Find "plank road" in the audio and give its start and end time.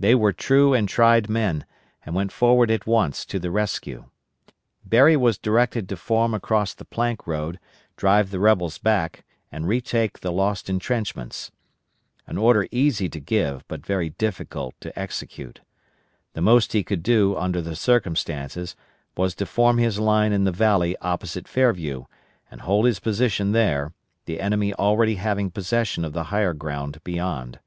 6.86-7.60